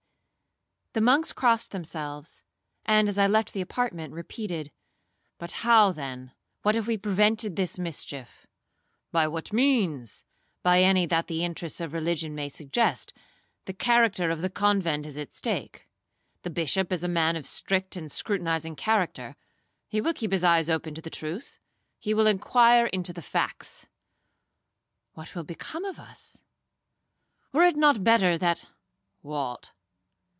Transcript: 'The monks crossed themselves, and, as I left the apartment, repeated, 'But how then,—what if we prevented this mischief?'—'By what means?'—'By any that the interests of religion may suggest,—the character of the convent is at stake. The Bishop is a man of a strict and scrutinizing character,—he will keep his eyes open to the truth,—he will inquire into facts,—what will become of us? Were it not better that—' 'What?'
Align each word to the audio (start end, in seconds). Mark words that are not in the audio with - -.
'The 0.93 0.99
monks 0.99 1.31
crossed 1.31 1.71
themselves, 1.71 2.43
and, 2.85 3.07
as 3.07 3.17
I 3.17 3.25
left 3.25 3.53
the 3.53 3.61
apartment, 3.61 4.13
repeated, 4.13 4.73
'But 5.37 5.51
how 5.65 5.93
then,—what 5.93 6.75
if 6.75 6.85
we 6.85 6.97
prevented 6.97 7.55
this 7.55 7.79
mischief?'—'By 7.79 9.25
what 9.29 9.53
means?'—'By 9.53 10.81
any 10.83 11.05
that 11.05 11.27
the 11.27 11.45
interests 11.45 11.79
of 11.79 11.93
religion 11.93 12.35
may 12.35 12.49
suggest,—the 12.49 13.71
character 13.75 14.31
of 14.31 14.41
the 14.41 14.49
convent 14.49 15.05
is 15.05 15.17
at 15.17 15.31
stake. 15.31 15.87
The 16.41 16.49
Bishop 16.49 16.91
is 16.91 17.05
a 17.05 17.07
man 17.07 17.37
of 17.37 17.45
a 17.45 17.47
strict 17.47 17.95
and 17.95 18.11
scrutinizing 18.11 18.75
character,—he 18.75 20.01
will 20.01 20.13
keep 20.13 20.33
his 20.33 20.43
eyes 20.43 20.69
open 20.69 20.93
to 20.95 21.01
the 21.01 21.09
truth,—he 21.09 22.13
will 22.13 22.27
inquire 22.27 22.87
into 22.87 23.13
facts,—what 23.21 25.35
will 25.35 25.45
become 25.45 25.85
of 25.85 25.99
us? 26.01 26.43
Were 27.53 27.63
it 27.63 27.77
not 27.77 28.03
better 28.03 28.37
that—' 28.37 28.65
'What?' 29.21 29.71